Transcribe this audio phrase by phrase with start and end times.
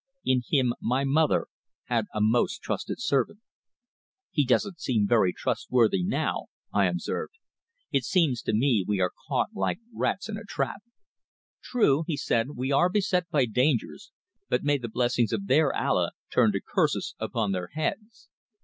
[0.25, 1.45] In him my mother
[1.83, 3.37] had a most trusted servant."
[4.31, 7.33] "He doesn't seem very trustworthy now," I observed.
[7.91, 10.81] "It seems to me we are caught like rats in a trap."
[11.61, 12.55] "True," he said.
[12.55, 14.11] "We are beset by dangers,
[14.49, 18.27] but may the blessings of their Allah turn to curses upon their heads.